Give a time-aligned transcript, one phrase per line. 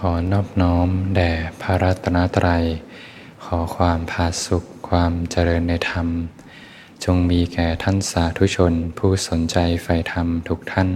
[0.00, 2.64] ขอนอบน้อมแด่พระรัตนตรัย
[3.44, 6.08] ขอความผาสุขความเจริญในธรรม
[7.04, 10.90] จงมีแก่ท่านสาธุชนผู้สนใจใฝ่ธรรมทุกท่าน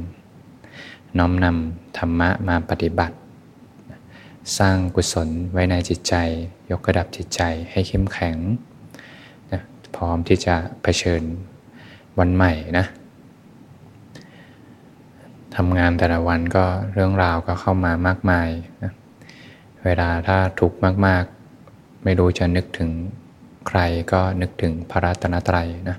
[1.17, 3.15] น้อมนำธรรมะมาปฏิบัติ
[4.57, 6.15] สร้างกุศลไว้ในจิตใจ
[6.71, 8.37] ยกระดับจิตใจให้เข้มแข็ง
[9.51, 9.61] นะ
[9.95, 11.23] พร้อมที่จะเผชิญ
[12.19, 12.85] วันใหม่นะ
[15.55, 18.49] ทำงานแต่ละวันก็เรื่องราวก็เข้ามามากมาย
[18.83, 18.91] นะ
[19.85, 21.23] เวลาถ้าทุกข์มาก
[21.63, 22.89] ๆ ไม่รู้จะนึกถึง
[23.67, 23.79] ใคร
[24.11, 25.97] ก็นึกถึงพระรัตนตรัยนะ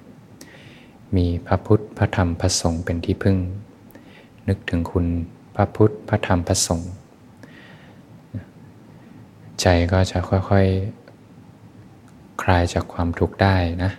[1.17, 3.37] มีพระพุทธพระธรรมพระสงฆ์เป็นที่พึ่ง
[4.49, 5.07] นึกถึงคุณ
[5.55, 6.93] พระพุทธพระธรรมพระสงฆ์
[9.61, 13.91] ใจก็จะค่อยๆ คลายจากความทุกข์ได้นะ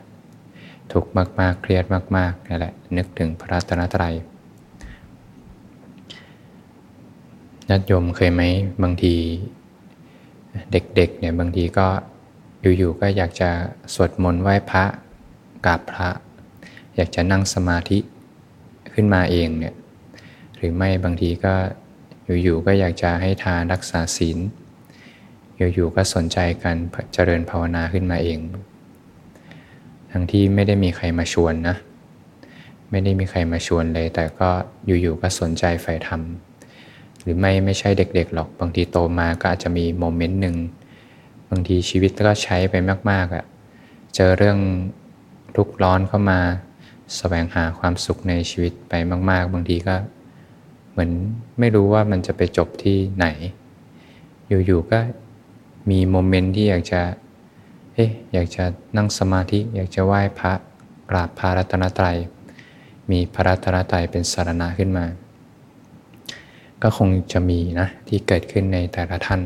[0.94, 1.86] ทุกข์มากๆ เครียด
[2.18, 4.16] มากๆนี่แหละ นึกถึงพระรัตนตรัย
[7.70, 8.42] ญาติโยมเคยไหม
[8.84, 9.16] บางที
[10.72, 11.88] เด็กๆเนี่ยบางทีก็
[12.78, 13.50] อยู่ๆก็อยากจะ
[13.94, 14.84] สวดมนต์ไหว้พระ
[15.66, 16.10] กราบพระ
[16.96, 17.98] อยากจะนั่งสมาธิ
[18.94, 19.74] ขึ้นมาเองเนี่ย
[20.64, 21.54] รือไม่บางทีก็
[22.44, 24.38] อยู่ๆก็อยากจะให้ทานรักษาศีล
[25.74, 26.78] อยู่ๆก็สนใจการ
[27.14, 28.40] เจริญภาวนาขึ้นมาเอง
[30.12, 31.76] ทั้งที่ไม่ได้มีใครมาชวนนะ
[32.92, 34.50] ไม่ได้มีใครมาชวนเลย แต่ก็
[34.86, 36.22] อยู่ๆก็สนใจใฝ่ธรรม
[37.22, 40.56] หรือไม่ไม่ใช่เด็กๆหรอก บางทีโตมาก็อาจจะมีโมเมนต์หนึ่ง
[41.50, 42.76] บางทีชีวิตก็ใช้ไป
[43.12, 43.46] มากๆอะ่ะ
[44.16, 44.60] เจอเรื่อง
[45.56, 46.52] ทุกร้อนเข้ามาส
[47.18, 48.94] แสวงหาความสุขในชีวิตไป
[49.30, 49.96] มาก ๆ บางทีก็
[50.94, 51.12] เหมือน
[51.60, 53.28] ไม่รู้ว่ามันจะไปจบที่ไหน
[54.48, 55.00] อยู่ๆก็
[55.90, 57.02] มีโมเมนต์ที่อยากจะ
[57.94, 58.64] เอ๊ะอยากจะ
[58.98, 60.54] นั่งสมาธิ อยากจะไหว้พระ
[61.10, 62.18] กราบพระรัตนตรัย
[63.12, 65.06] มีพระรัตนตรัยเป็นสารณะขึ้นมา
[66.82, 69.42] ก็คงจะมีนะที่เกิดขึ้นในแต่ละท่าน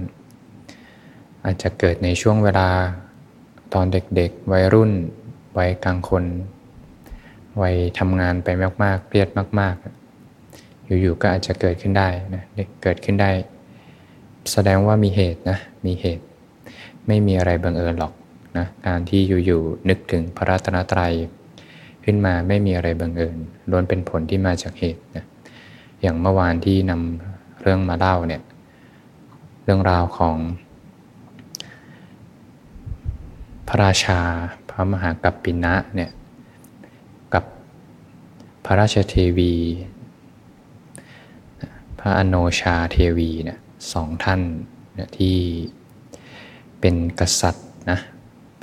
[1.46, 2.68] อาจจะเกิดในช่วงเวลา
[3.74, 3.86] ตอน
[4.16, 4.92] เด็กๆ วัยรุ่น
[5.58, 6.26] วัยกลางคน
[7.62, 8.50] วัยทำงานไป
[8.84, 9.30] มากๆเครียด
[9.60, 9.97] มากๆ
[11.02, 12.44] อยู่ๆก็อาจจะเกิดขึ้นได้นะ
[12.84, 13.32] เกิดขึ้นได้
[14.52, 16.24] แสดงว่ามีเหตุนะมีเหตุ
[17.08, 18.14] ไม่มีอะไรบังเอิญหรอก
[18.58, 21.14] นะการที่อยู่ๆนึกถึงพระรัตนตรัย
[22.04, 23.38] ขึ้นมาไม่มีอะไรบังเอิญ
[23.70, 25.26] ล้วนเป็นผลที่มาจากเหตุนะ
[26.02, 28.42] อย่างเมื่อวานที่นำเรื่องมาเล่าเนี่ย
[29.64, 30.36] เรื่องราวของ
[33.68, 34.20] พระราชา
[34.70, 36.10] พระมหากัปปินะเนี่ย
[37.34, 37.44] กับ
[38.66, 39.54] พระราชเทวี
[42.00, 43.60] พระอโนชาเทวีเนี่ย
[43.94, 44.42] สองท่าน
[44.94, 45.38] เนี่ยที่
[46.80, 48.00] เป็นกษัตริย์นะ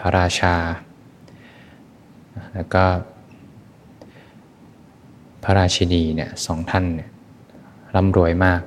[0.00, 0.54] พระราชา
[2.54, 2.84] แล้วก็
[5.44, 7.10] พระราชินีเนี่ยสองท่านเนี่ย
[7.94, 8.60] ร่ำรวยมาก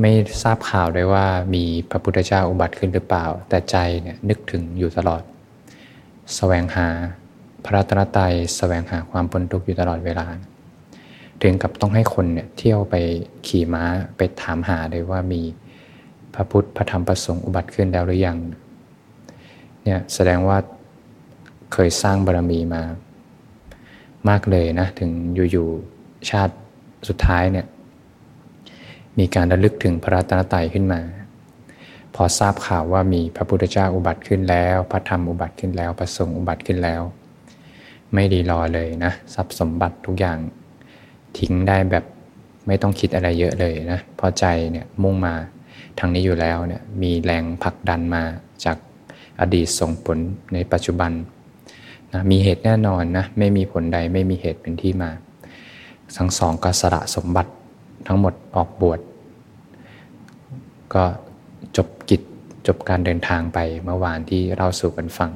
[0.00, 0.12] ไม่
[0.42, 5.26] ทราบข่าวเลยว่ามีพระพุทธเจ้าอุบัติขึ้นหรือเปล่า แต่ใจเนี่ยนึกถึงอยู่ตลอดส
[6.36, 6.88] แสวงหา
[7.64, 10.26] พระรัตนตรัยสแสวงหาความพ้นทุกข์อยู่ตลอดเวลา
[11.46, 12.94] ถึงกับต้องให้คนเนี่ยเที่ยวไป
[13.46, 13.84] ขี่ม้า
[14.16, 15.42] ไปถามหาเลยว่ามี
[16.34, 18.38] พระพุทธพระธรรมประสงค์อุบัติขึ้นแล้วหรือยัง
[19.84, 20.58] เนี่ยแสดงว่า
[21.72, 22.82] เคยสร้างบารมีมา
[24.28, 25.10] มากเลยนะถึง
[25.52, 26.54] อยู่ๆชาติ
[27.08, 27.66] สุดท้ายเนี่ย
[29.18, 31.00] มีการระลึกถึงพระรัตนตรัยขึ้นมา
[32.14, 37.02] พอทราบข่าวว่ามีพระพุทธเจ้าอุบัติขึ้นแล้ว พระธรรมอุบัติขึ้นแล้ว พระสงฆ์อุบัติขึ้นแล้ว
[38.14, 40.38] ไม่ดีรอเลยนะทรัพย์สมบัติทุกอย่าง
[41.38, 42.04] ทิ้งได้แบบ
[42.66, 45.34] ไม่ต้องคิดอะไรเยอะเลยนะเพราะใจเนี่ยมุ่งมา
[45.98, 48.22] ทางนี้อยู่แล้วเนี่ยมีแรงผลักดันมา
[48.64, 48.76] จาก
[49.40, 50.18] อดีตส่งผล
[50.54, 51.12] ในปัจจุบัน
[52.12, 55.10] นะมีเหตุแน่นอนนะไม่มีผลใดไม่มีเหตุเป็นที่มา
[56.16, 57.52] ทั้งสองก็สละสมบัติ
[58.06, 59.00] ทั้งหมดออกบวช
[60.94, 61.04] ก็
[61.76, 62.22] จบกิจ
[62.66, 65.30] จบการเดินทางไปเมื่อวานที่เราสู่กันฟัง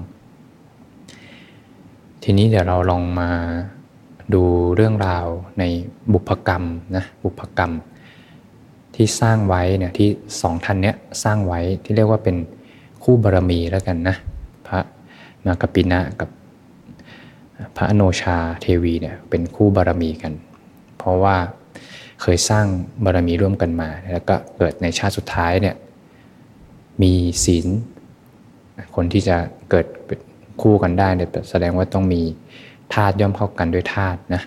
[2.22, 3.30] ทีนี้เดี๋ยวเราลองมา
[4.34, 4.44] ดู
[4.76, 5.26] เรื่องราว
[5.58, 5.64] ใน
[6.12, 6.64] บุพกรรม
[6.96, 7.72] นะบุพกรรม
[8.94, 10.08] ที่สร้างไว้เนี่ยที่
[10.40, 12.36] สองท่านเนี้ยสร้างไว้ที่เรียกว่าเป็น
[13.02, 14.16] คู่บารมีแล้วกันนะ
[14.66, 14.80] พระ
[15.44, 16.28] มากปินะกับ
[17.76, 20.32] พระอโนชาเทวีเนี่ยเป็นคู่บารมีกัน
[20.98, 21.36] เพราะว่า
[22.22, 22.66] เคยสร้าง
[23.04, 25.76] บารมีร่วมกันมา แล้วก็เกิดในชาติสุดท้ายเนี่ย
[27.02, 27.12] มี
[27.44, 27.66] ศีล
[28.94, 29.36] คนที่จะ
[29.70, 30.18] เกิดเป็น
[30.62, 32.22] คู่กันได้เนี่ยแสดงว่าต้องมี
[32.94, 34.42] ธาตุย่อมเข้ากันด้วยธาตุนะ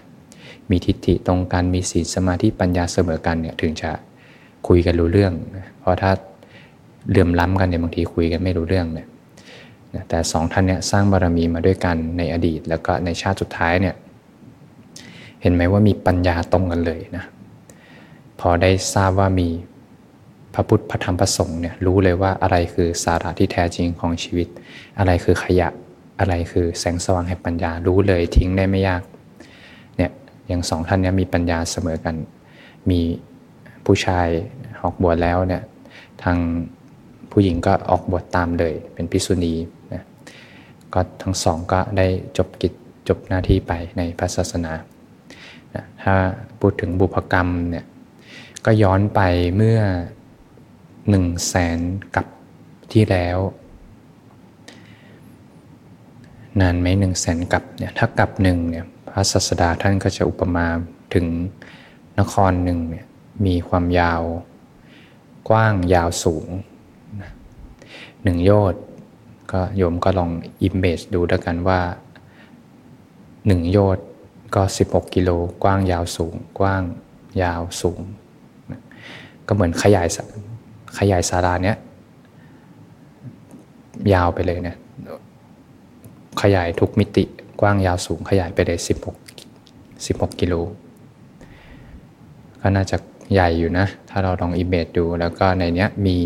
[0.69, 3.89] มีทิฏฐิตรงกันมีศีลสมาธิปัญญาเสมอกันเนี่ยถึงจะ
[4.67, 6.11] คุยกันรู้เรื่องนะเพราะถ้า
[7.09, 9.07] เลื่อมล้ำกันเนี่ยบางทีคุยกันไม่รู้เรื่องเนี่ย
[10.09, 13.95] แต่สองท่านเนี่ยสร้างบารมีมาด้วยกันในอดีต แล้วก็ในชาติสุดท้ายเนี่ย
[15.41, 17.25] เห็นไหมว่ามีปัญญาตรงกันเลยนะ
[18.39, 19.49] พอได้ทราบว่ามี
[20.53, 24.47] พระพุทธพระธรรมพระสงฆ์เนี่ยรู้เลยว่าอะไรคือสาระที่แท้จริงของชีวิต
[24.99, 25.67] อะไรคือขยะ
[26.19, 29.01] อะไรคือแสงสว่างแห่งปัญญารู้เลยทิ้งได้ไม่ยาก
[29.97, 30.11] เนี่ย
[30.47, 32.15] อย่างสองท่านนี้มีปัญญาเสมอกัน
[32.89, 32.99] มี
[33.85, 34.27] ผู้ชาย
[34.83, 35.63] ออกบวชแล้วเนี่ย
[36.23, 36.37] ทาง
[37.31, 39.53] ผู้หญิงก็ออกบวชตามเลยเป็นพิสุณี
[39.93, 40.03] นะ
[40.93, 42.73] ก็ทั้งสองก็ได้จบกิจ
[43.07, 44.73] จบหน้าที่ไปในพระศาสนา
[45.75, 46.15] นะถ้า
[46.59, 47.85] พูดถึงบุพกรรมเนี่ย
[48.65, 49.21] ก็ย้อนไป
[49.55, 49.79] เมื่อ
[51.09, 51.79] หนึ่งแสน
[52.15, 52.25] กับ
[52.93, 53.37] ที่แล้ว
[56.59, 60.65] นานไหมหนึ่งแสนกับเนี่ยถ้ากับหนึ่งเนี่ยพระศาสดาท่านก็จะอุปมา
[61.13, 61.25] ถึง
[62.19, 63.05] นครหนึ่งเนี่ย
[63.45, 64.21] มีความยาว
[65.49, 66.47] กว้างยาวสูง
[68.23, 68.81] หนึ่งโยชน์
[69.51, 70.29] ก็โยมก็ลอง
[70.61, 71.81] อิมเมจดูด้วยกันว่า
[73.47, 74.05] หนึ่งโยชน์
[74.55, 75.29] ก็ 16 กิโล
[75.63, 76.83] กว้างยาวสูง กว้าง
[77.41, 77.99] ยาวสูง
[79.47, 80.07] ก็เหมือนขยาย
[80.97, 81.77] ขยายศาลาเนี้ย
[84.13, 84.77] ยาวไปเลยเนี่ย
[86.41, 87.23] ขยายทุกมิติ
[87.61, 88.79] กว้างยาวสูงขยายไปเลย
[89.57, 90.53] 16 16กิโล
[92.61, 92.97] ก็น่าจะ
[93.33, 96.17] ใหญ่อยู่นะ ถ้าเราลองอิเมจดู แล้วก็ในนี้มี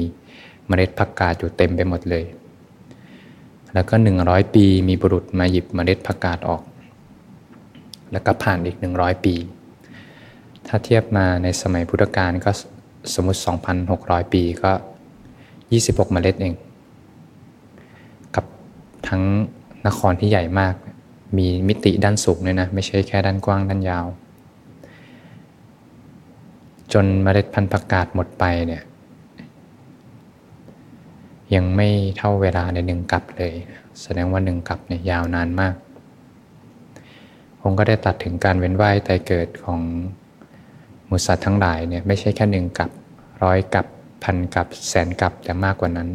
[0.67, 2.23] เมล็ดผักกาดอยู่เต็มไปหมดเลย
[3.73, 6.61] แล้วก็ 100 ปีมีบุรุษมาหยิบเมล็ดผักกาดออก
[8.11, 9.35] แล้วก็ผ่านอีก 100 ปี
[10.67, 12.51] ถ้าเทียบมาในสมัยพุทธกาลก็
[13.13, 13.39] สมมติ
[13.85, 14.71] 2,600 ปีก็
[15.41, 16.53] 26 เมล็ดเอง
[18.35, 18.45] กับ
[19.07, 19.23] ทั้ง
[19.87, 20.73] นครที่ใหญ่มาก
[21.37, 24.05] มีมิติด้านสูงเลยนะไม่ใช่แค่ด้านกว้างด้านยาว
[26.93, 28.83] จนเมล็ดพันธุ์ผักกาดหมดไปเนี่ย
[31.55, 33.53] ยังไม่เท่าเวลาในหนึ่งกับเลย
[34.01, 35.75] แสดงว่าหนึ่งกับเนี่ยยาวนานมาก
[37.61, 39.81] ผมก็ได้ตัดถึงการเว้นว่ายตายเกิดของ
[41.09, 42.89] มูสัตว์ทั้งหลายเนี่ยไม่ใช่แค่หนึ่งกับ
[43.43, 43.85] ร้อยกับ
[44.23, 46.09] พันกับแสนกับแต่มากกว่านั้น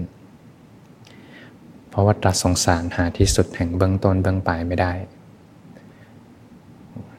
[2.00, 4.92] ราะว่าตรัสสงสารหาที่สุดแห่งเบื้องต้นเบื้องปลายไม่ได้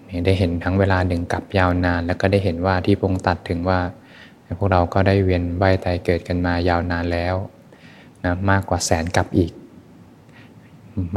[0.09, 3.79] นี่ได้เห็นทั้งเวลาหนึ่งกับยาวนาน แล้วก็ได้เห็นว่าที่พงตัดถึงว่า
[4.57, 7.35] พวกเราก็ได้เวียนว่ายตายเกิดกันมายาวนานแล้ว
[8.23, 9.51] นะมากกว่าแสนกับอีก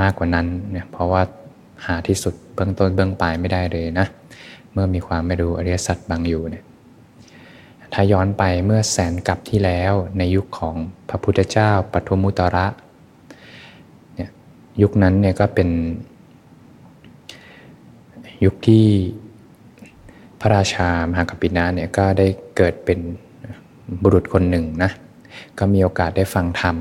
[0.00, 1.22] มากกว่านั้นเนี่ยเพราะว่า
[1.86, 4.06] หาที่สุดเบื้องต้นเบื้องปลายไม่ได้เลยนะ
[4.72, 6.64] เมื่อมีความไม่รู้อริยสัจบางอยู่เนี่ย
[7.92, 10.76] ถ้าย้อนไปเมื่อแสนกับที่แล้วในยุคของ
[11.08, 12.66] พระพุทธเจ้าปฐมุตระ
[14.82, 15.68] ยุคนั้นเนี่ยก็เป็น
[18.44, 18.86] ยุคที่
[20.40, 22.26] พระราชามหากปินาเนี่ยก็ได้
[22.56, 22.98] เกิดเป็น
[24.02, 24.90] บุรุษคนหนึ่งนะ
[25.58, 26.76] ก็มีโอกาสได้ฟังธรรม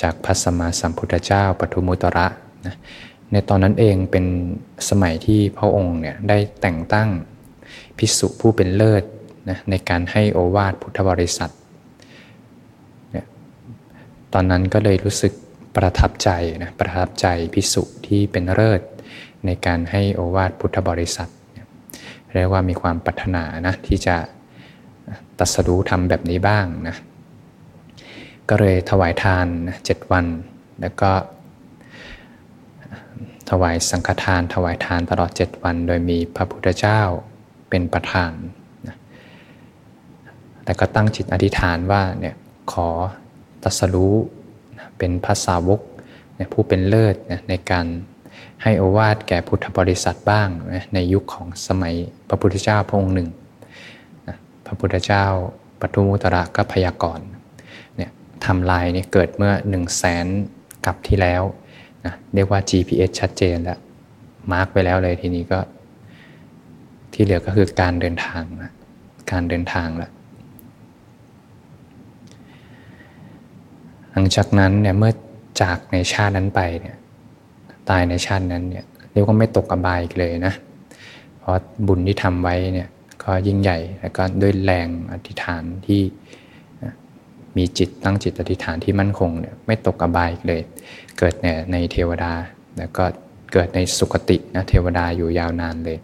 [0.00, 2.26] จากพระสัมมาสัมพุทธเจ้าปฐุมุตระ
[2.66, 2.76] นะ
[3.32, 4.24] ในตอนนั้นเองเป็น
[4.88, 7.08] สมัยที่พระองค์เนี่ยได้แต่งตั้ง
[7.98, 9.04] พิสุผู้เป็นเลิศ
[9.50, 11.50] นะในการให้โอวาทพุทธบริษัท
[13.12, 13.26] เนี่ย
[14.32, 15.32] ตอนนั้นก็เลยรู้สึก
[15.78, 16.30] ประทับใจ
[16.62, 18.80] นะประทับใจพิสุที่เป็นเลิศ
[19.46, 21.30] ในการให้โอวาทพุทธบริษัท
[22.34, 24.16] เรียกว่ามีความปรารถนานะที่จะ
[25.38, 26.96] ตัสรู้ทำแบบนี้บ้างนะ
[28.48, 29.46] ก็เลยถวายทาน
[29.84, 30.26] เจ็ดวัน
[30.80, 31.12] แล้วก็
[33.50, 37.02] ถวายสังฆทาน ถวายทานตลอดเจ็ดวัน โดยมีพระพุทธเจ้า
[37.70, 38.32] เป็นประธาน
[38.86, 38.96] นะ
[40.64, 42.34] แต่ก็ตั้งจิตอธิษฐานว่าเนี่ย
[42.72, 42.88] ขอ
[43.62, 44.16] ตัสรู้
[44.98, 45.80] เป็นภาษาวก
[46.52, 47.16] ผู้เป็นเลิศ
[47.48, 47.86] ในการ
[48.62, 50.48] ให้โอวาทแก่พุทธบริษัทบ้าง
[50.94, 51.94] ในยุคของสมัย
[52.28, 53.28] พระพุทธเจ้าพระองค์หนึ่ง
[54.66, 55.24] พระพุทธเจ้า
[55.80, 57.26] ปทุมุตระก็พยากรณ์
[57.96, 58.10] เนี่ย
[58.44, 60.26] ทำลายเนี่ยเกิดเมื่อ1นึ่งแสน
[60.86, 61.42] กับที่แล้ว
[62.04, 63.78] นะเรียกว่า GPS ชัดเจนแล้ว
[64.52, 65.60] มาร์กไปแล้วเลยทีนี้ก็
[67.12, 68.72] ที่เหลือก็คือการเดินทางนะ
[69.30, 70.12] การเดินทางแล้ว
[74.02, 75.12] ห ลังจากนั้นเนี่ยเมื่อ
[75.62, 76.96] จากในชาตินั้นไปเนี่ย
[77.90, 80.54] ตายในชาตินั้นเนี่ยเรียกว่าไม่ตกอบายเลยนะ
[81.38, 81.54] เพราะ
[81.86, 82.88] บุญที่ทำไว้เนี่ย
[83.24, 86.00] ก็ยิ่งใหญ่แล้วก็ด้วยแรงอธิษฐานที่
[87.56, 90.60] มีจิตตั้งจิตอธิษฐานที่มั่นคงเนี่ยไม่ตกอบายเลย
[91.18, 92.32] เกิดเนี่ยในเทวดา
[92.78, 93.04] แล้วก็
[93.52, 95.98] เกิดในสุคตินะเทวดาอยู่ยาวนานเลย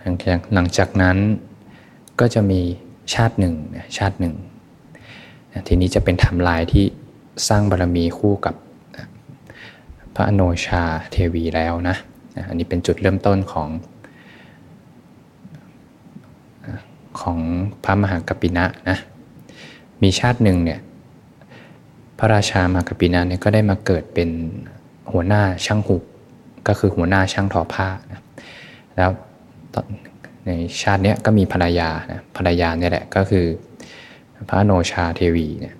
[0.00, 0.10] หลั
[0.64, 1.16] งจากนั้น
[2.20, 2.60] ก็จะมี
[3.14, 3.54] ชาติหนึ่ง
[3.98, 4.34] ชาติหนึ่ง
[5.66, 6.84] ทีนี้จะเป็นทำลายที่
[7.48, 8.54] สร้างบารมีคู่กับ
[10.14, 11.96] พระอโนชาเทวีแล้วนะ
[12.48, 13.68] อันนี้เป็นจุดเริ่มต้นของ
[17.20, 17.38] ของ
[17.84, 18.98] พระมหากปินะนะ
[20.02, 20.80] มีชาติหนึ่งเนี่ย
[22.18, 24.28] พระราชามหากปินะเนี่ยก็ได้มาเกิดเป็น
[25.12, 26.02] หัวหน้าช่างหุก
[26.68, 28.20] ก็คือหัวหน้าช่างทอผ้านะ
[28.96, 29.10] แล้ว
[30.46, 30.50] ใน
[30.82, 33.44] ชาตินี้ก็มีภรรยานะ ภรรยาเนี่ยแหละก็คือ
[34.48, 35.74] พระโนชาเทวีเนี่ย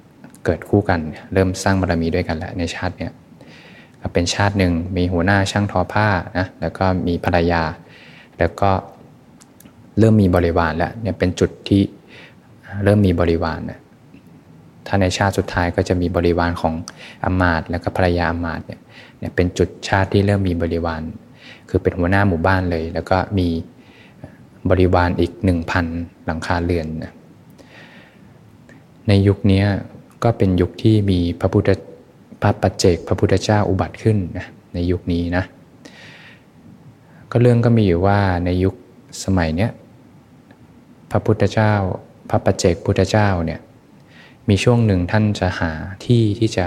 [0.45, 1.01] เกิดคู่กัน
[1.33, 3.13] เริ่มสร้างบารมีด้วยกันแล้วในชาติเนี้ย
[4.15, 7.63] เป็นชาติหนึ่งมีหัวหน้าช่างทอผ้านะแล้วก็มีภรรยา
[8.39, 8.71] แล้วก็
[9.99, 11.83] เริ่มมีบริวารแล้วเนี่ยเป็นจุดที่
[12.85, 13.79] เริ่มมีบริวารนะ
[14.87, 16.75] ถ้าในชาติสุดท้ายก็จะมีบริวารของ
[17.25, 18.81] อมาตแล้วก็ภรรยาอมาตเนี่ย
[19.19, 21.03] เนี่ยเป็นจุดชาติที่เริ่มมีบริวาร
[21.69, 23.49] คือเป็นหัวหน้าหมู่บ้านเลย แล้วก็มี
[24.71, 25.87] บริวารอีกหนึ่งพัน
[26.27, 27.13] หลังคาเรือนนะ
[29.09, 29.65] ในยุคนี้
[30.25, 31.71] ก็เป็นยุคที่มีพระพุทธ
[32.43, 35.45] พระปัจเจกพระพุทธเจ้าอุบัติขึ้นนะในยุคนี้นะ
[37.31, 38.75] ก็เรื่องก็มีอยู่ว่าในยุค
[39.25, 39.71] สมัยเนี้ย
[41.11, 41.73] พระพุทธเจ้า
[42.31, 43.61] พระปัจเจกพุทธเจ้าเนี่ย
[44.49, 45.73] มีช่วงหนึ่งท่านจะหา
[46.05, 46.67] ที่ที่จะ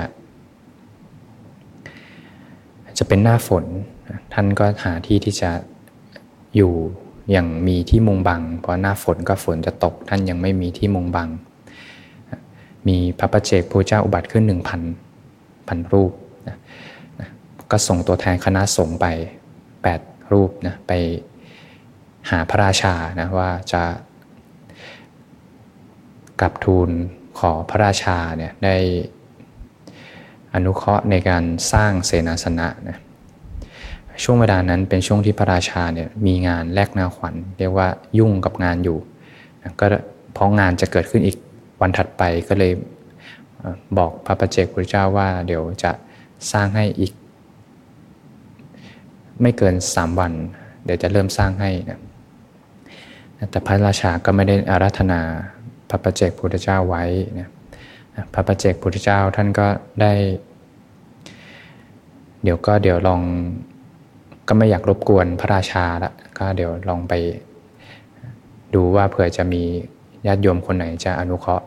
[2.97, 3.65] จะเป็นหน้าฝน
[4.33, 5.51] ท่านก็หาที่ที่จะ
[6.55, 6.73] อยู่
[7.31, 11.29] อย่างมีที่มุงบังเพราะหน้าฝนก็ฝนจะตก ท่านยังไม่มีที่มุงบัง
[12.87, 14.81] มีพระประเจกพระเจ้าอุบัติขึ้นหนึ่งพัน
[15.67, 16.11] พันรูป
[16.47, 16.57] นะ
[17.19, 17.29] นะ
[17.71, 19.05] ก็ส่งตัวแทนคณะสงฆ์ไป
[19.69, 20.91] 8 รูปนะไป
[22.29, 23.83] หาพระราชานะว่าจะ
[26.41, 26.89] กลับทูล
[27.39, 28.75] ขอพระราชาเนี่ยได้
[30.53, 32.97] อนุเคราะห์ในการสร้างเสนาสนะนะ
[34.23, 37.87] ช่วงเวลานั้นเป็นช่วงที่พระราชาเนี่ยมีงานแลกนาขวัญ เรียกว่า
[38.19, 38.97] ยุ่งกับงานอยู่
[39.79, 39.85] ก็
[40.33, 41.37] เพราะงานจะเกิดขึ้นอีก
[41.85, 42.73] วันถัดไปก็เลย
[43.97, 45.91] บอกพระประเจกพุทธเจ้าว่า เดี๋ยวจะ
[46.51, 47.13] สร้างให้อีก
[49.41, 50.33] ไม่เกินสามวัน
[50.85, 51.99] เดี๋ยวจะเริ่มสร้างให้นะ
[53.51, 55.21] แต่พระราชาก็ไม่ได้อาราธนา
[55.89, 57.03] พระประเจกพุทธเจ้าไว้
[57.39, 57.49] นะ
[58.33, 59.67] พระประเจกพุทธเจ้าท่านก็
[60.01, 60.13] ได้
[62.43, 63.21] เดี๋ยวก็เดี๋ยวลอง
[64.47, 67.13] ก็ไม่อยากรบกวนพระราชาละก็เดี๋ยวลองไป
[68.73, 69.63] ดูว่าเผื่อจะมี
[70.25, 71.65] ญาติโยมคนไหนจะอนุเคราะห์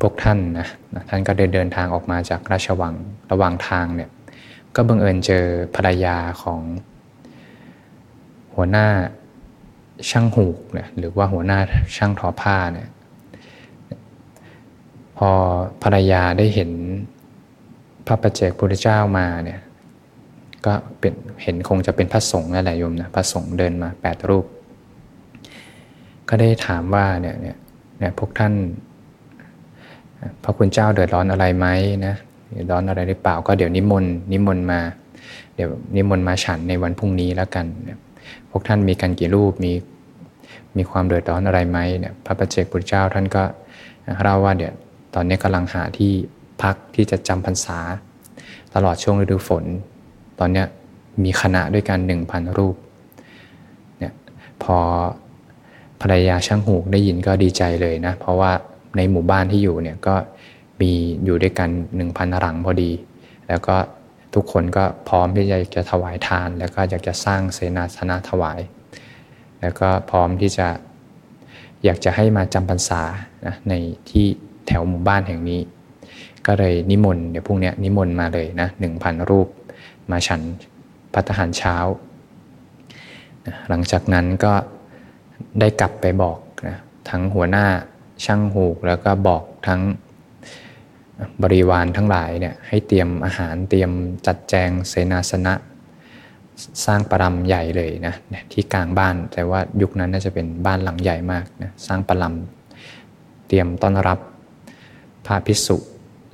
[0.00, 0.66] พวกท่านนะ
[1.08, 2.94] ท่านก็เดินเดินทางออกมาจากราชวัง
[3.30, 4.10] ระหว่างทางเนี่ย
[4.74, 6.60] ก็บังเอิญเจอภรรยาของ
[8.54, 8.88] หัวหน้า
[10.10, 11.58] ช่างหูกเนี่ยหรือว่าหัวหน้า
[11.96, 12.88] ช่างทอผ้าเนี่ย
[15.18, 15.30] พอ
[15.82, 16.70] ภรรยาได้เห็น
[18.06, 19.60] พระประเจกพุทธเจ้ามาเนี่ย
[20.66, 24.46] ก็เป็นเห็นคงจะเป็นพระสงฆ์นั่นแหละโยมนะพระสงฆ์เดินมาแปดรูป
[26.28, 27.56] ก็ได้ถามว่าเนี่ยเนี่ย
[27.98, 28.52] เนี่ยพวกท่าน
[30.42, 31.66] พระคุณเจ้าเดือดร้อนอะไรไหม
[32.06, 32.14] นะ
[32.50, 34.80] เดือดร้อนอะไรหรือเปล่าก็เดี๋ยวนิมนต์นิมนต์มา
[35.54, 37.66] เดี๋ยวนิมนต์มาฉันในวันพรุ่งนี้แล้วกัน
[38.50, 39.72] พวกท่านมีกันกี่รูปมี
[40.76, 43.42] มีความเดือดร้อนอะไรไหมเนี่ยพระประเจกพุทธเจ้าท่านก็
[44.22, 44.74] เล่าว่าเดี๋ยว
[45.14, 46.12] ตอนนี้กำลังหาที่
[46.62, 47.78] พักที่จะจำพรรษา
[48.74, 49.64] ตลอดช่วงฤดูฝน
[50.38, 50.64] ตอนนี้
[51.24, 52.76] มีคณะด้วยกันหนึ่งพันรูป
[53.98, 54.12] เนี่ย
[54.62, 54.76] พอ
[56.00, 58.52] ภรรยาช่างหูได้ยินก็ดีใจเลยนะ เพราะว่า
[58.98, 60.14] ในหมู่บ้านที่อยู่เนี่ยก็
[60.80, 60.92] มี
[61.24, 62.90] อยู่ด้วยกันหนึ่งพันหลังพอดี
[63.48, 63.76] แล้วก็
[64.34, 68.60] ทุกคนก็พร้อมที่จะจะถวายทาน แล้วก็อยากจะสร้างเสนาสนะถวาย
[69.60, 70.68] แล้วก็พร้อมที่จะ
[71.84, 73.02] อยากจะให้มาจำพรรษา
[73.46, 73.74] นะใน
[74.10, 74.26] ที่
[74.66, 75.60] แถวหมู่บ้านแห่งนี้
[76.46, 79.48] ก็เลยนิมนต์เดี๋ยวพรุ่งนี้นิมนต์มาเลยนะหนึ่งพันรูป
[80.10, 80.40] มาฉัน
[81.14, 81.76] พัฒหารเช้า
[83.68, 84.52] หลังจากนั้นก็
[85.60, 86.38] ได้กลับไปบอก
[86.68, 86.76] นะ
[87.08, 87.66] ทั้งหัวหน้า
[88.24, 89.80] ช่างหูกแล้วก็บอกทั้ง
[91.42, 93.90] บริวารทั้งหลายเนี่ยให้เตรียมอาหารเตรียม
[94.26, 95.54] จัดแจงเสนาสนะ
[96.84, 98.14] สร้างปรำใหญ่เลยนะ
[98.52, 104.18] ที่กลางบ้านแต่ว่ายุคนั้นน่าจะเป็นบ้านหลังใหญ่มากนะสร้างปรำเตรียมต้อนรับ
[105.26, 105.76] พระภิกษุ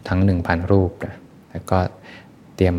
[0.08, 1.16] ทั้งหนึ่งพันรูปนะ
[1.50, 1.78] แล้วก็
[2.56, 2.76] เตรียม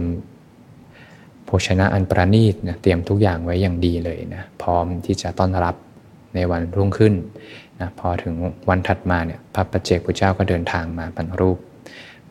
[1.45, 5.75] โภชนะอันประณีตนะเตรียมทุกอย่างไว้อย่างดีเลยนะพร้อมที่จะต้อนรับ
[6.35, 7.13] ในวันรุ่งขึ้น
[7.82, 8.34] นะพอถึง
[8.70, 11.58] วันถัดมาเนี่ยพระประเจกพุทธเจ้าก็เดินทางมาบรรรูป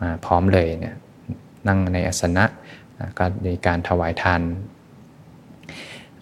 [0.01, 0.95] มาพร้อมเลยเนี่ย
[1.69, 2.45] นั่งในอาสนะ
[2.99, 4.41] นะก็มีการถวายทาน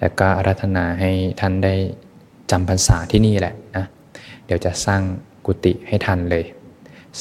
[0.00, 1.10] แล้วก็อารัธนาให้
[1.40, 1.74] ท่านได้
[2.50, 3.84] จำพรรษาที่นี่แหละนะ
[4.46, 5.02] เดี๋ยวจะสร้าง
[5.46, 6.44] กุฏิให้ทันเลย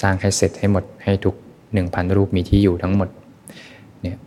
[0.02, 1.36] สร้างให้เสร็จให้หมดให้ทุก
[1.74, 3.10] หนึ่งพันรูปมีที่อยู่ทั้งหมด
[4.02, 4.18] เนี่ย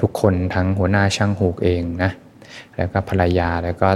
[0.00, 2.10] ทุกคนทั้งหัวหน้าช่างหูกเองนะ
[2.76, 3.88] แล้วก็ภรรยาแล้วก็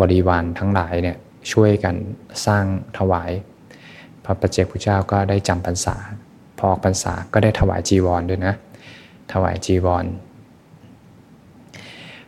[0.00, 1.16] บริวารทั้งหลายเนี่ย
[1.52, 1.94] ช่วยกัน
[2.46, 2.64] สร้าง
[2.98, 3.30] ถวาย
[4.24, 5.96] พระประเจกพุทธเจ้าก็ได้จำพรรษา
[6.58, 8.54] พอออกพรรษาก็ได้ถวายจีวรด้วยนะ
[9.32, 10.04] ถวายจีวร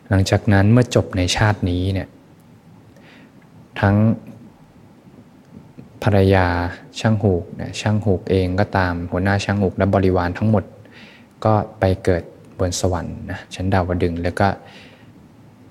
[0.09, 2.07] หลังจากนั้นเมื่อจบในชาตินี้เนี่ย
[3.79, 3.95] ทั้ง
[6.03, 6.47] ภรรยา
[6.99, 10.63] ช่างหูกนะช่างหูกเองก็ตามหัวหน้าช่างหูกและบริวารทั้งหมด
[11.45, 12.23] ก็ไปเกิด
[12.59, 14.47] บนสวรรค์นะชั้นดาวดึงแล้วก็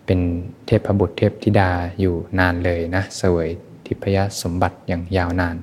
[0.06, 0.20] เป็น
[0.66, 1.70] เทพบุตรเทพธิดา
[2.00, 3.48] อยู่นานเลยนะเสวย
[3.86, 5.56] ทิพยสมบัติอย่างยาวนาน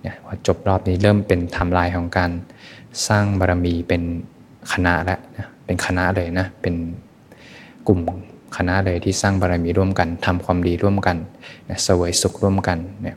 [0.00, 2.30] เนี่ยพอจบรอบนี้เริ่มเป็นไทม์ไลน์ของการ
[3.08, 4.02] สร้างบารมีเป็น
[4.72, 6.74] คณะแล้วนะเป็นคณะเลยนะเป็น
[7.86, 8.00] กลุ่ม
[8.56, 11.16] คณะเลยที่สร้างบารมีร่วมกันทำความดีร่วมกัน
[11.68, 13.16] นะเสวยสุขร่วมกันเนี่ย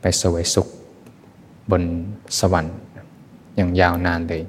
[0.00, 0.68] ไปเสวยสุข
[1.70, 1.82] บน
[2.38, 2.76] สวรรค์
[3.56, 4.42] อย่างยาวนานเลย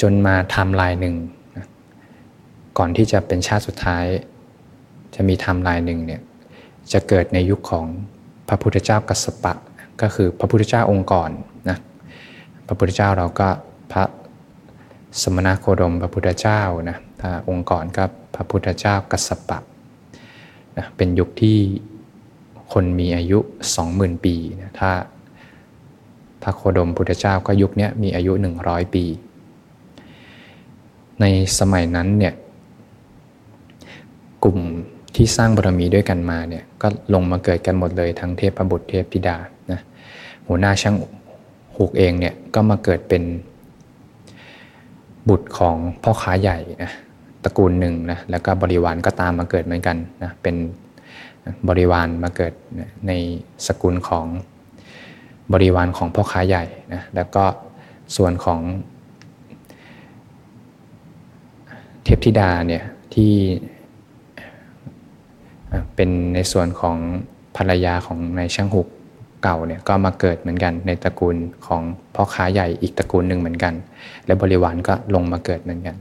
[0.00, 1.14] จนมาไทม์ไลน์หนึ่ง
[2.78, 4.04] ก่อนที่จะเป็นชาติสุดท้าย
[5.14, 6.20] จะมีไทม์ไลน์หนึ่งเนี่ย
[6.92, 7.86] จะเกิดในยุคของ
[8.48, 9.54] พระพุทธเจ้ากัสสปะ
[10.00, 11.30] ก็คือพระพุทธเจ้าองค์ก่อน
[11.68, 11.78] นะ
[12.66, 13.48] พระพุทธเจ้าเราก็
[13.92, 14.04] พระ
[15.22, 16.60] สมณโคดมพระพุทธเจ้า
[16.90, 19.58] นะถ้าองค์ก่อนก็พระพุทธเจ้ากัสสปะ
[20.76, 21.58] นะเป็นยุคที่
[22.72, 23.38] คนมีอายุ
[23.80, 24.90] 20,000 ปีนะถ้า
[26.42, 28.32] พระโคดมพุทธเจ้าก็ยุคนี้มีอายุ
[28.64, 29.04] 100 ปี
[31.20, 31.24] ใน
[31.58, 32.34] สมัยนั้นเนี่ย
[34.44, 34.58] กลุ่ม
[35.14, 39.36] ที่สร้างบารมีด้วยกันมาเนี่ยก็ลงมาเกิดกันหมดเลยทั้งเทพบุตรเทพธิดา
[39.70, 39.80] นะ
[40.48, 40.96] หัวหน้าช่าง
[41.76, 43.22] หูกเองเนี่ยก็มาเกิดเป็น
[45.28, 46.92] บุตรของพ่อค้าใหญ่นะ
[47.44, 50.56] ตระกูลหนึ่งนะแล้วก็บริวารก็ตามมาเกิดเหมือนกันนะเป็น
[51.68, 52.52] บริวารมาเกิด
[53.06, 53.12] ใน
[53.66, 54.26] สกุลของ
[55.52, 57.44] บริวารของพ่อค้าใหญ่นะแล้วก็
[58.16, 58.60] ส่วนของ
[62.04, 62.82] เทพธิดาเนี่ย
[63.14, 63.32] ที่
[65.96, 66.96] เป็นในส่วนของ
[67.56, 68.88] ภรรยาของนายช่างหุก
[69.42, 71.82] เก่าเนี่ยก็มาเกิดเหมือนกันในตระกูลของ
[72.14, 73.74] พ่อค้าใหญ่อีกตระกูลหนึ่งเหมือนกัน
[74.26, 75.96] และบริวารก็ลงมาเกิดเหมือนกัน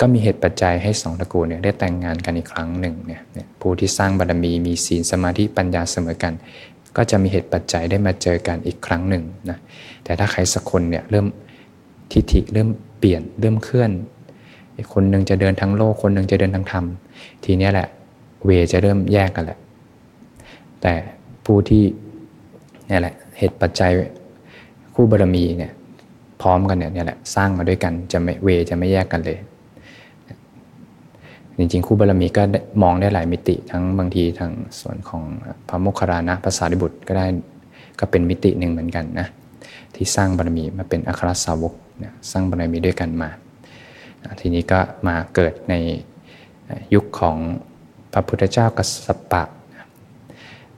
[0.00, 3.20] ก็มีเหตุปัจจัยให้สองตระกูลเนี่ยได้แต่งงานกันอีกครั้งหนึ่งเนี่ย
[3.60, 6.32] ผู้ที่สร้างบารมีมีศีลสมาธิปัญญาเสมอกัน
[6.96, 9.58] ก็จะมีเหตุปัจจัยได้มาเจอกันอีกครั้งหนึ่งนะ
[10.04, 11.26] แต่ถ้าใครสักคนเนี่ยเริ่ม
[12.12, 13.90] ทิฏฐิเริ่มเปลี่ยนเริ่มเคลื่อน
[14.94, 16.84] คนหนึ่งจะเดินทั้งโลกคนหนึ่งจะเดินทั้งธรรม
[17.44, 17.88] ทีนี้แหละ
[18.44, 19.58] เวจะเริ่มแยกกันแหละ
[20.82, 20.92] แต่
[21.44, 21.84] ผู้ที่
[22.90, 23.90] นี่แหละเหตุปัจจัย
[24.94, 25.72] คู่บารมีเนี่ย
[26.42, 29.38] พร้อมกันเนี่ยนี่แหละสร้างมาด้วยกันจะไม่เวจะไม่แยกกันเลย
[31.58, 32.42] จริงๆ คู่บารมีก็
[32.82, 35.22] มองได้หลายมิติ ทั้งบางทีทางส่วนของ
[35.68, 37.26] พระโมคคัลานะภาษาดิบุตรก็ได้
[37.98, 39.26] ก็เป็นมิติหนึ่งเหมือนกันนะ
[39.94, 41.74] ที่สร้างบารมีมาเป็นอัครสาวก
[42.04, 43.30] นะสร้างบารมีด้วยกันมา
[44.40, 45.74] ทีนี้ก็มาเกิดใน
[46.94, 47.36] ยุคของ
[48.12, 49.42] พระพุทธเจ้ากัสสปะ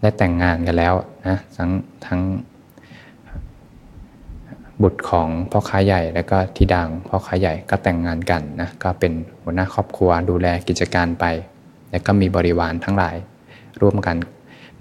[0.00, 0.94] ได้แต่งงานกันแล้ว
[1.26, 1.70] นะทั้ง
[2.06, 2.20] ทั้ง
[4.82, 11.24] บุตรของพ่อค้าใหญ่และก็ทิดางพ่อค้าใหญ่ก็แต่งงานกันนะก็เป็นหัวหน้าครอบครัวดูแลกิจการไป
[11.90, 13.16] แล้วก็มีบริวารทั้งหลาย
[13.80, 14.16] ร่วมกัน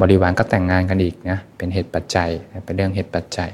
[0.01, 2.29] บริวารก็แต่งงานกันอีกนะเป็นเหตุปัจจัย
[2.65, 3.49] เป็นเรื่องเหตุปัจจัย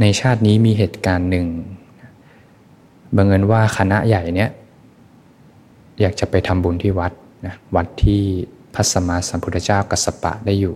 [0.00, 1.46] ในชาตินี้มีเหตุการณ์หนึ่ง
[3.16, 4.50] บังเอิญว่าคณะใหญ่เนี้ย
[6.00, 7.12] อยากจะไปทำบุญที่วัด
[7.46, 8.22] นะวัดที่
[8.74, 10.74] พระสมมาสัมพุทธเจ้ากัสปะได้อยู่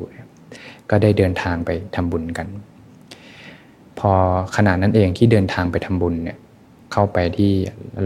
[0.91, 2.47] ก็ได้เดินทางไปทำบุญกัน
[3.99, 4.13] พอ
[4.57, 6.39] ขณะนั้นเองที่เดินทางไปทำบุญเนี่ย
[6.93, 7.53] เข้าไปที่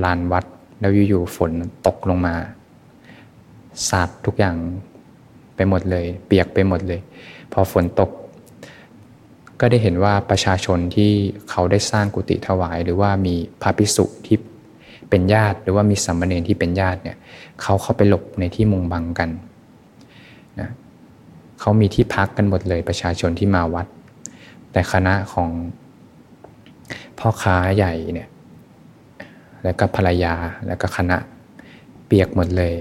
[0.05, 0.45] ลานวัด
[0.81, 1.51] แล้วอยู่ๆฝน
[1.87, 2.35] ตกลงมา
[3.89, 4.57] สาดทุกอย่าง
[5.57, 7.01] ไปหมดเลย เปียกไปหมดเลย
[7.53, 8.11] พอฝนตก
[9.61, 11.11] ก็ได้เห็นว่าประชาชนที่
[11.51, 14.37] เขาได้สร้างกุฏิถวาย หรือว่ามีพระภิกษุที่
[15.11, 17.17] เป็นญาติหรือว่ามีสัมมาเนรที่เป็นญาติเนี่ย
[17.63, 19.31] เขาเข้าไปหลบในที่มุงบังกัน
[20.61, 20.69] นะ
[21.61, 23.87] เขามีที่พักกันหมดเลยประชาชนที่มาวัด
[24.73, 25.51] แต่คณะของ
[27.19, 28.29] พ่อค้าใหญ่เนี่ย
[29.65, 30.35] แล้วก็ภรรยา
[30.67, 31.17] แล้วก็คณะ
[32.07, 32.75] เปียกหมดเลย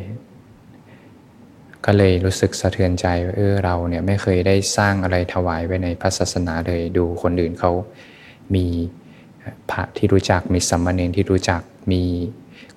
[1.86, 7.72] ก็เลยรู้สึกสะเทือนใจว่าเออเราเนี่ยไม่เคยได้สร้างอะไรถวายไว้ในพระศาสนาเลยดูคนอื่นเขา
[8.56, 8.66] มี
[9.72, 12.02] พระที่รู้จักมีสัมมาเนรที่รู้จักมี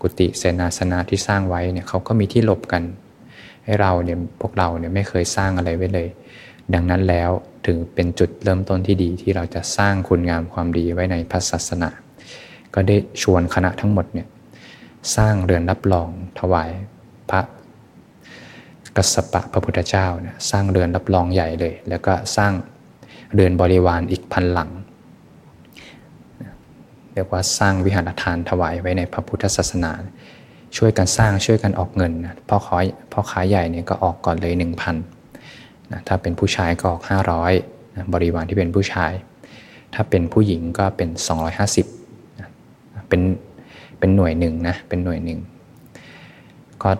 [0.00, 2.82] กุฏิเสนาสนะที่สร้างไว้เนี่ยเขาก็มีที่หลบกัน
[3.64, 6.08] ให้เราเนี่ยพวกเราเนี่ยไม่เคยสร้างอะไรไว้เลย
[6.74, 7.30] ดังนั้นแล้ว
[7.66, 11.90] ถึงเป็นจุดเริ่มต้นที่ดีที่เราจะสร้างคุณงามความดีไว้ในพระศาสนา
[12.74, 14.26] ก็ได้ชวนคณะทั้งหมดเนี่ย
[15.16, 16.70] สร้างเรือนรับรองถวาย
[17.30, 17.40] พระ
[18.96, 22.52] กสปะพระพุทธเจ้านะสร้างเรือนรับรองใหญ่เลย แล้วก็สร้าง
[23.34, 24.70] เรือนบริวารอีกพันหลัง
[27.16, 29.92] เรียกว่าสร้างวิหารทานถวายไว้ในพระพุทธศาสนา
[30.76, 32.76] ช่วยกันสร้างช่วยกันออกเงินนะพ่อขอ
[33.12, 37.02] พ่อค้าใหญ่เนี่ยก็ออกก่อนเลย 1,000นะถ้าเป็นผู้ชายก็ออก
[37.48, 39.12] 500นะบริวารที่เป็นผู้ชาย
[39.94, 41.08] ถ้าเป็นผู้หญิงก็เป็น
[41.74, 42.48] 250นะ
[43.08, 43.20] เป็น
[43.98, 45.40] เป็นหน่วยหนึ่งนะเป็นหน่วยหนึ่ง
[46.82, 46.90] ก็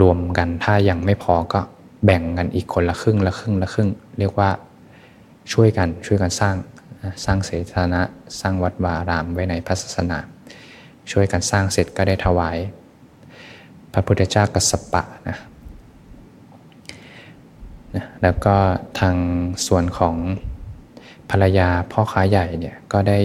[0.00, 1.60] รวมกันถ้ายังไม่พอก็
[2.04, 4.50] แบ่งกันอีกคนละครึ่งละครึ่งละครึ่ง เรียกว่า
[5.52, 6.56] ช่วยกันช่วยกันสร้าง
[7.24, 8.02] สร้างเสถานะ
[8.40, 10.18] สร้างวัดวารามไว้ในพระศาสนา
[11.10, 12.56] ช่วยกันสร้างเสร็จก็ได้ถวาย
[13.92, 15.38] พระพุทธเจ้ากัสปะนะ
[18.22, 18.56] แล้วก็
[19.00, 19.16] ทาง
[19.66, 20.16] ส่วนของ
[21.30, 23.18] ภรรยาพ่อค้าใหญ่เนี่ยก็ได้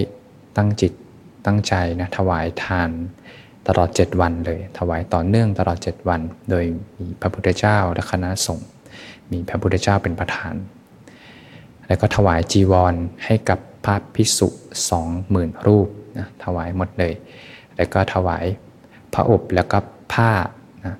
[0.57, 0.93] ตั้งจิต
[1.45, 2.89] ตั้งใจนะถวายทาน
[3.67, 6.65] ตลอด 7 วันเลย ถวายต่อเนื่องตลอด 7 วัน โดย
[6.97, 8.69] มีพระพุทธเจ้าและคณะสงฆ์
[9.31, 10.55] มีพระพุทธเจ้าเป็นประธาน
[11.87, 14.47] แล้วก็ถวายจีวรให้กับ พระภิกษุ
[14.89, 15.87] สองหมื่นรูป
[16.17, 17.13] นะถวายหมดเลย
[17.77, 18.45] แล้วก็ถวาย
[19.13, 19.77] พระอบแล้วก็
[20.13, 20.31] ผ้า
[20.85, 20.95] นะ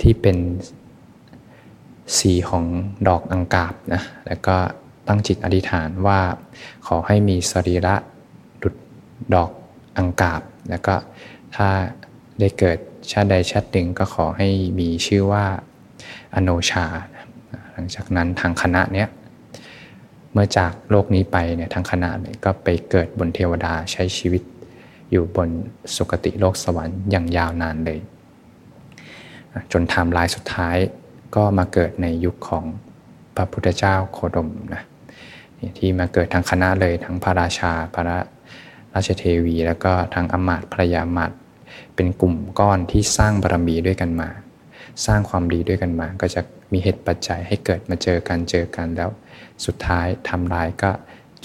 [0.00, 0.36] ที่เป็น
[2.18, 2.64] สีของ
[3.08, 4.56] ดอกอังกาบนะแล้วก็
[5.08, 6.20] ตั้งจิตอธิษฐานว่า
[6.86, 7.94] ขอให้มีสรีระ
[8.62, 8.74] ดุด
[9.34, 9.50] ดอก
[9.98, 10.40] อังกาบ
[10.70, 10.94] แล้วก็
[11.56, 11.68] ถ้า
[12.40, 12.78] ได้เกิด
[13.10, 14.48] ชาติใดชาติหนึ่งก็ขอให้
[14.80, 15.44] มีชื่อว่า
[16.34, 16.86] อโนชา
[17.72, 19.08] หลังจากนั้นทางคณะเนี้ย
[20.32, 24.42] เมื่อจากโลกนี้ไปเนี่ยทางคณะเนี่ยก็ไปเกิดบนเทวดาใช้ชีวิต
[25.10, 25.48] อยู่บน
[25.96, 27.98] สุคติโลกสวรรค์อย่างยาวนานเลย
[29.72, 30.76] จนไทม์ไลน์สุดท้าย
[31.36, 32.64] ก็มาเกิดในยุคของ
[33.36, 34.82] พระพุทธเจ้าโคดมนะ
[35.78, 38.04] ที่มาเกิดทางคณะเลยทั้งพระราชาพระ
[38.94, 41.32] ราชเทวี แล้วก็ทั้งอมาตภรยามาต
[41.94, 44.28] เป็นกลุ่มก้อนที่สร้างบารมีด้วยกันมา
[45.06, 46.40] สร้างความดีด้วยกันมา ก็จะ
[46.72, 49.10] มีเหตุปัจจัยให้เกิดมาเจอกันเจอกันแล้ว
[49.64, 50.90] สุดท้ายทำลายก็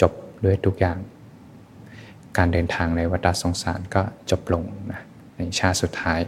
[0.01, 0.13] จบ
[0.45, 0.97] ด้วยทุกอย่าง
[2.37, 5.01] การเดินทางในวัฏสงสารก็จบลงนะ
[5.35, 6.19] ในชาติสุดท้าย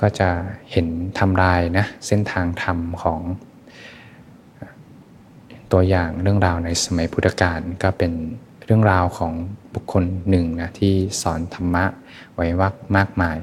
[0.00, 0.28] ก็จะ
[0.72, 0.86] เห็น
[1.18, 3.20] ทำลายนะเส้นทางธรรมของ
[5.72, 8.12] ตัวอย่างเรื่องราวในสมัยพุทธกาลก็เป็น
[8.64, 9.32] เรื่องราวของ
[9.74, 11.84] บุคคลหนึ่งนะที่สอนธรรมะ
[12.34, 13.36] ไว้วักมากมาย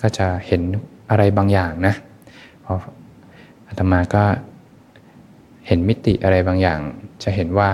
[0.00, 0.62] ก็จะเห็น
[1.10, 1.94] อะไรบางอย่างนะ
[2.64, 2.74] พอ
[3.66, 4.24] อาตมาก็
[5.72, 6.80] เห็นมิติอะไรบางอย่าง
[7.22, 7.70] จะเห็นว่า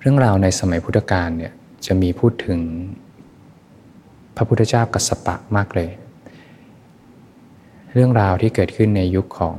[0.00, 1.52] เรื่องราวในสมัยพุทธกาลเนี่ย
[1.86, 2.60] จะมีพูดถึง
[4.36, 5.90] พระพุทธเจ้ากัสปะมากเลย
[7.92, 9.56] เรื่องราวที่เกิดขึ้นในยุคของ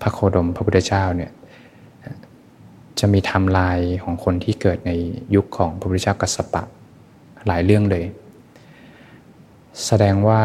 [0.00, 1.32] พระโคดมพระพุทธเจ้าเนี่ย
[3.00, 4.92] จะมีทม์ไลน์ของคนที่เกิดใน
[5.34, 6.62] ยุคของพระพุทธเจ้ากัสสปะ
[7.46, 8.04] หลายเรื่องเลย
[9.86, 10.42] แสดงว่า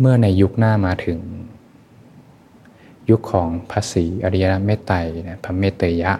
[0.00, 1.18] เมื่อในยุคหน้ามาถึง
[3.10, 4.96] ยุคของพระศรีอริยเมตไตร
[5.28, 6.12] นะพระเมตเตยะ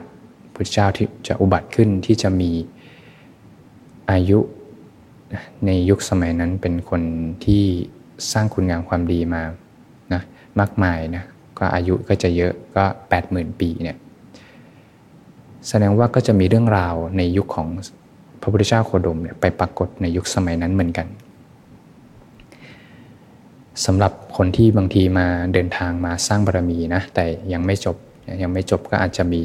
[0.54, 2.50] พุทธเจ้าที่จะอุบัติขึ้นที่จะมี
[4.10, 4.38] อายุ
[5.66, 7.02] ในยุคสมัยนั้นเป็นคน
[7.44, 7.64] ที่
[8.32, 9.42] สร้างคุณงามความดีมา
[10.12, 10.22] นะ
[10.60, 11.24] มากมายนะ
[11.58, 12.84] ก็อายุก็จะเยอะก็
[13.22, 13.96] 80,000 ปีเนี่ย
[15.68, 17.68] แสดงว่าก็จะมีเรื่องราวในยุคของ
[18.40, 21.06] พระพุทธเจ้าโคดมเนี่ยไปปรากฏในยุคสมัยนั้นเหมือนกัน
[23.86, 27.96] สำหรับคนที่บางทีมาเดินทางมาสร้างบารมีนะแต่ยังไม่จบ
[28.42, 29.40] ยังไม่จบก็อาจจะมี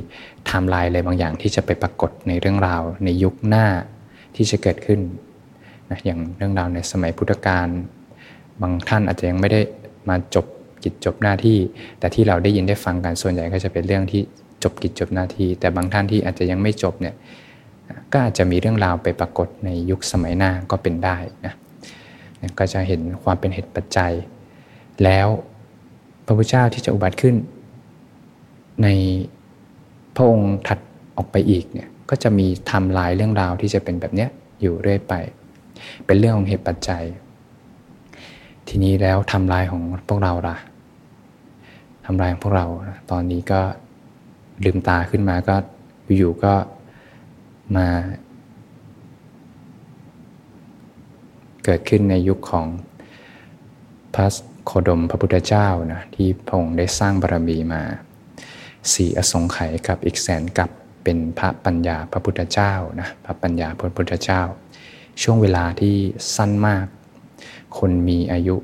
[0.45, 3.65] ไทม์ไลน์อะไรบางอย่างที่จะไปปรากฏในเรื่องราวในยุคหน้า
[4.35, 4.99] ที่จะเกิดขึ้น
[5.89, 7.67] นะอย่างเรื่องราวในสมัยพุทธกาล
[8.61, 9.61] บางท่านอาจจะยังไม่ได้
[10.09, 10.45] มาจบ
[10.83, 11.57] กิจจบหน้าที่
[11.99, 14.21] แต่ที่เราได้ยินได้ฟังกันส่วนใหญ่ก็จะเป็นเรื่องที่
[14.63, 17.15] จบกิจจบหน้าที่ แต่บางท่านที่อาจจะยังไม่จบเนี่ย
[18.11, 21.53] ก็อาจจะมีเรื่องราวไปปรากฏในยุคสมัยหน้าก็เป็นได้นะ
[22.59, 24.13] ก็จะเห็นความเป็นเหตุปัจจัย
[25.03, 25.27] แล้ว
[26.25, 27.35] พระพุทธเจ้าที่จะอุบัติขึ้น
[28.83, 28.87] ใน
[30.15, 30.79] พระองค์ถัด
[31.17, 34.27] ออกไปอีกเนี่ยก็จะมีทำลายเรื่องราวที่จะเป็นแบบนี้
[34.61, 35.13] อยู่เรื่อยไป
[36.05, 37.03] เป็นเรื่องของเหตุปัจจัย
[38.67, 40.57] ทีนี้แล้วทำลายของพวกเราล่ะ
[42.05, 42.65] ทำลายของพวกเรา
[43.11, 43.61] ตอนนี้ก็
[44.63, 45.55] ลืมตาขึ้นมาก็
[46.17, 46.53] อยู่ก็
[47.77, 47.87] มา
[51.69, 52.67] เกิดขึ้นในยุคของ
[54.15, 54.27] พระ
[54.65, 57.81] โคดมพระพุทธเจ้านะที่พระองค์ได้สร้างบารมีมา
[58.93, 60.69] สี่อสงไขยกับอีกแสนกับ
[61.03, 64.41] เป็นพระปัญญาพระพุทธเจ้านะพระปัญญาพระพุทธเจ้า
[65.21, 65.95] ช่วงเวลาที่
[66.35, 66.85] สั้นมาก
[67.77, 68.55] คนมีอายุ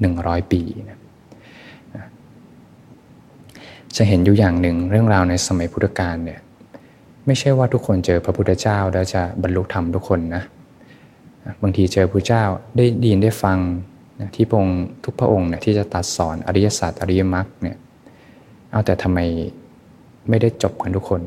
[0.00, 0.98] หนึ่งร้อยปีนะ
[3.96, 6.40] จะเห็นอยู่อย่างหนึ่งเรื่องราวในสมัยพุทธกาลเนี่ย
[7.26, 10.44] ไม่ใช่ว่าทุกคนเจอพระพุทธเจ้าแล้วจะบรรลุธรรมทุกคนนะ
[11.62, 12.44] บางทีเจอพระเจ้า
[12.76, 13.58] ได้ดีนได้ฟัง
[14.34, 14.68] ที่พง
[15.04, 17.76] ทุกพระองค์เนี่ยที่จะตัดสอนอริยศาสตร์อริยมรรคเนี่ย
[18.72, 19.18] เอาแต่ทำไม
[20.28, 21.20] ไม่ได้จบกันทุกคน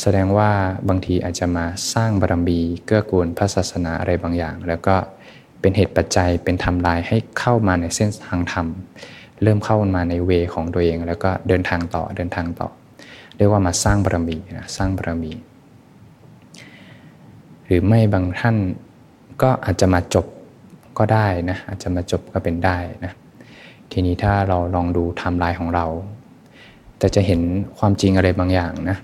[0.00, 0.50] แสดงว่า
[0.88, 4.96] บางทีอาจจะมาสร้างบารมีเกื้อกูลพระศาสนาอะไรบางอย่าง แล้วก็
[5.60, 8.66] เป็นเหตุปัจจัยเป็นทำลายให้เข้ามาในเส้นทางธรรม
[9.42, 12.68] เริ่มเข้ามาใน way ของตัวเอง แล้วก็เดินทางต่อเดินทางต่อ
[13.36, 15.32] เรียกว่ามาสร้างบารมีนะสร้างบารมี
[17.64, 18.56] หรือไม่บางท่าน
[19.42, 20.26] ก็อาจจะมาจบ
[20.98, 23.12] ก็ได้นะอาจจะมาจบก็เป็นได้นะ
[23.92, 25.86] ทีนี้ถ้าเราลองดูไทม์ไลน์ของเรา
[26.98, 27.40] แต่จะเห็น
[27.78, 28.96] ความจริงอะไรบางอย่างนะ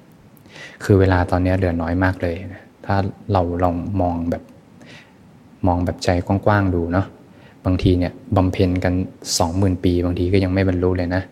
[0.84, 2.96] คือเวลาตอนนี้เหลือน้อยมากเลยนะถ้า
[3.32, 4.42] เราลองมองแบบ
[5.66, 7.06] มองแบบใจกว้างๆดูเนาะ
[7.64, 8.94] บางทีเนี่ยบำเพ็ญกัน
[9.38, 11.22] สองหมื่นปี บางทีก็ยังไม่บรรลุเลยนะ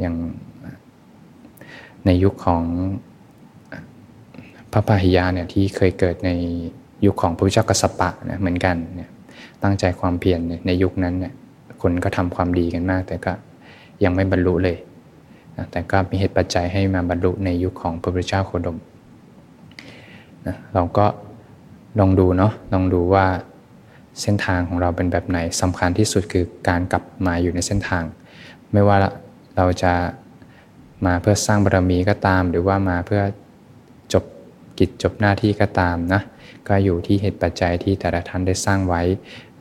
[0.00, 0.14] อย่าง
[2.06, 2.62] ในยุคของ
[4.72, 6.30] พระพาหิยาเนี่ยที่เคยเกิดใน
[7.06, 9.10] ยุคของพระเจ้ากัสปะนะเหมือนกันเนี่ย
[9.62, 11.32] ตั้งใจความเพียรในยุคนั้นเนี่ย
[11.82, 13.32] คนก็ทำความดีกันมาก แต่ก็
[14.04, 14.76] ยังไม่บรรลุเลย
[15.56, 18.78] นะแต่ก็มีเหตุปัจจัยให้มาบรรลุในยุคของพระพุทธเจ้าโคดม
[20.46, 21.06] นะเราก็
[22.00, 23.26] ลองดูเนาะลองดูว่า
[24.20, 28.04] เส้นทางของเราเป็นแบบไหนสำคัญที่สุดคือการกลับมาอยู่ในเส้นทาง
[28.72, 28.96] ไม่ว่า
[29.56, 29.92] เราจะ
[31.06, 33.22] มาเพื่อสร้างบารมีก็ตาม หรือว่ามาเพื่อ
[34.12, 34.24] จบ
[34.78, 36.20] กิจจบหน้าที่ก็ตามนะ
[36.68, 39.02] ก็อยู่ที่เหตุปัจจัยที่แต่ละท่านได้สร้างไว้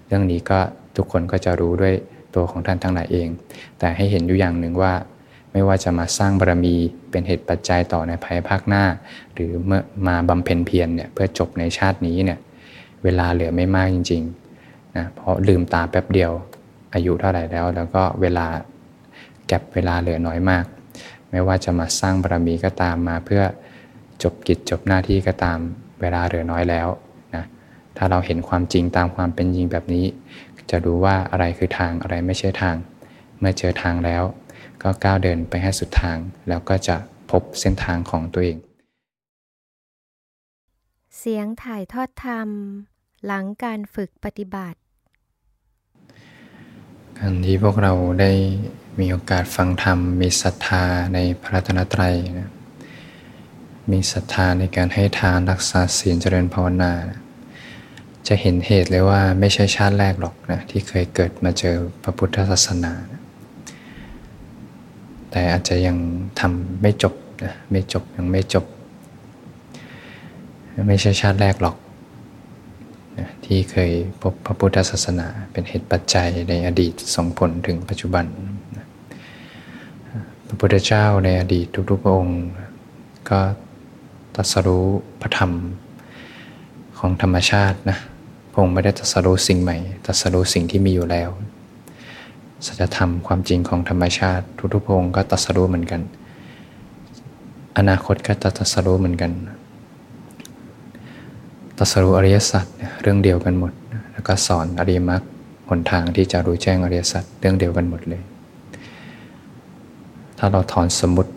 [0.07, 0.59] เรื่องนี้ก็
[0.97, 1.93] ทุกคนก็จะรู้ด้วย
[2.35, 3.27] ตัวของท่านทั้งหลายเอง
[3.79, 4.93] แต่ให้เห็นอยู่อย่างหนึ่งว่า
[5.51, 6.75] ไม่ว่าจะมาสร้างบารมี
[7.11, 8.83] เป็นเหตุปัจจัยต่อในภายภาคหน้า
[9.33, 12.39] หรือเมื่อมาบำเพ็ญเพียรเนี่ยเพื่อจบในชาตินี้เนี่ย
[13.03, 16.31] เวลาเหลือไม่มากจริงๆนะเพราะลืมตาแป๊บเดียว
[16.93, 18.45] อายุเท่าไหร่แล้ว แล้วก็เวลา
[19.47, 20.65] แก็บเวลาเหลือน้อยมาก
[21.31, 23.43] ไม่ว่าจะมาสร้างบารมีก็ตามมาเพื่อ
[24.23, 25.59] จบกิจจบหน้าที่ก็ตาม
[26.03, 26.87] เวลาเหลือน้อยแล้ว
[27.35, 27.45] นะ
[27.97, 30.05] ถ้าเราเห็นความจริงตามความเป็นจริงแบบนี้
[30.69, 32.75] จะรู้ว่าอะไรคือทางอะไรไม่ใช่ทาง
[33.39, 34.23] เมื่อเจอทางแล้ว
[34.83, 36.95] ก็ก้าวเดินไปให้สุดทาง แล้วก็จะ
[37.29, 38.57] พบเส้นทางของตัวเอง
[41.17, 42.49] เสียงถ่ายทอดธรรม
[43.25, 44.79] หลังการฝึกปฏิบัติ
[47.17, 48.31] การที่พวกเราได้
[48.99, 52.49] มีโอกาสฟังธรรมมีศรัทธาในพระรัตนตรัยนะ
[53.91, 56.93] มีศรัทธาในการให้ทานรักษาศีลเจริญภาวนา
[58.27, 62.93] จะเห็นเหตุเลยว่าไม่ใช่ชาติแรกหรอกนะที่เคยเกิดมาเจอพระพุทธศาสนา
[65.31, 65.97] แต่อาจจะยัง
[66.39, 68.65] ทำไม่จบนะไม่จบยังไม่จบ
[70.87, 71.75] ไม่ใช่ชาติแรกหรอก
[73.19, 73.91] นะที่เคย
[74.21, 78.25] พบพระพุทธศาสนาเป็นเหตุปัจจัยในอดีตส่งผลถึงปัจจุบัน
[78.77, 78.87] นะ
[80.47, 82.39] พระพุทธเจ้าในอดีตทุกๆองค์
[83.29, 83.39] ก็
[84.35, 84.85] ตัสรู้
[85.21, 85.51] พระธรรม
[86.99, 87.97] ของธรรมชาตินะ
[88.53, 91.29] พงไม่ได้ตัสรู้สิ่งใหม่ตัสรู้สิ่งที่มีอยู่แล้ว
[92.65, 96.01] สัจธรรมความจริงของธรรมชาติทุกๆพงก็ตัสรู้เหมือนกัน
[97.77, 99.31] อนาคตก็จะตัสรู้เหมือนกัน
[101.77, 102.65] ตัสรู้อริยสัจ
[103.01, 103.73] เรื่องเดียวกันหมด
[104.13, 105.21] แล้วก็สอนอริยมรรค
[105.69, 108.21] หนทางที่จะรู้แจ้งอริยสัจเรื่องเดียวกันหมดเลย
[110.37, 111.31] ถ้าเราถอนสมมติ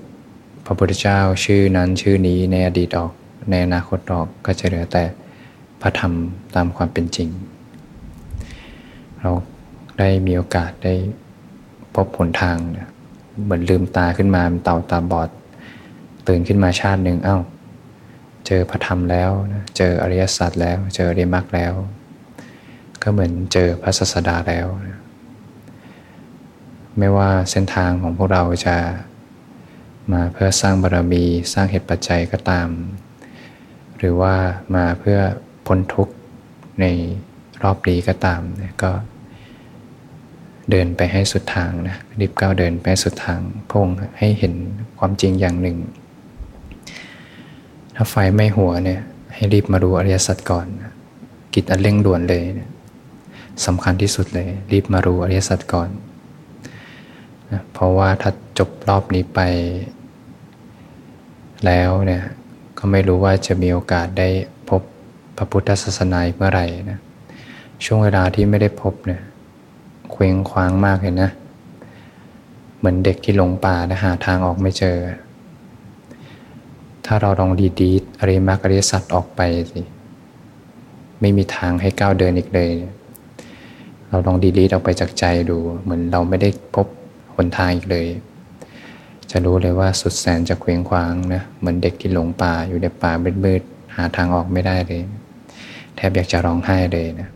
[0.69, 3.13] พระพุทธเจ้าชื่อนั้นชื่อนี้ในอดีตออก
[3.51, 5.05] ในอนาคตออกก็จะเหลือแต่
[5.81, 6.13] พระธรรม
[6.55, 7.29] ตามความเป็นจริง
[9.21, 9.31] เรา
[9.99, 10.95] ได้มีโอกาสได้
[11.95, 12.57] พบผลทาง
[13.45, 15.29] เหมือนลืมตาขึ้นมาเต่าตาบอด
[16.29, 17.39] ตื่นขึ้นมาชาติหนึ่งเอา้า
[18.47, 19.31] เจอพระธรรมแล้ว
[19.77, 21.73] เจออริยสัจแล้ว เจออริมักแล้ว
[23.03, 24.67] ก็เหมือนเจอพระศาสดาแล้ว
[26.99, 28.77] ไม่ว่าเส้นทางของพวกเราจะ
[30.13, 32.69] มาเพื่อสร้างบารมีสร้างเหตุปัจจัยก็ตาม
[33.99, 34.35] หรือว่า
[34.75, 35.19] มาเพื่อ
[35.67, 36.15] พ้นทุกข์
[36.81, 36.85] ใน
[37.63, 38.41] รอบนี้ก็ตาม
[38.83, 38.91] ก็
[40.71, 43.41] เดินไปให้สุดทางนะรีบก้าวเดินไปสุดทาง
[43.71, 43.89] พง
[44.19, 44.55] ให้เห็น
[44.99, 45.77] ความจริงอย่างหนึ่ง
[47.95, 49.01] ถ้าไฟไม่หัวเนี่ย
[49.35, 50.67] ให้รีบมาดูอริยสัจก่อน
[51.55, 52.45] กิจอันเร่งด่วนเลย
[53.67, 55.89] สำคัญที่สุดเลย รีบมารู้อริยสัจก่อน
[57.53, 59.41] นะเพราะว่าถ้าจบรอบนี้ไป
[61.67, 62.23] แล้วเนี่ย
[62.79, 64.29] ก็ไม่รู้ว่าจะมีโอกาสได้
[64.69, 64.83] พบ
[65.37, 66.99] พระพุทธศาสนาเมื่อไหร่นะ
[67.85, 69.21] ช่วงเวลาที่ไม่ได้พบเนี่ย
[70.13, 71.31] เคว้งคว้างมากเลยนะ
[72.79, 74.97] เหมือนเด็กที่หลงป่านะหาทางออกไม่เจอ
[77.07, 79.41] ถ้าเราลองดีดีอริมักอริสัตออกไป
[79.73, 79.83] สิ
[81.21, 82.71] ไม่มีทางให้ก้าวเดินอีกเลย
[84.09, 86.87] เราลองดีลีดออกไปจากใจดู เหมือนเราไม่ได้พบ
[87.37, 88.07] หนทางอีกเลย
[89.31, 93.13] จะรู้เลยว่าสุดแสนจะเคว้งคว้างนะเหมือนเด็กที่หลงป่าอยู่ในป่า
[93.45, 95.03] มืดๆหาทางออกไม่ได้เลย
[95.97, 97.29] แทบอยากจะร้องไห้เลยนะ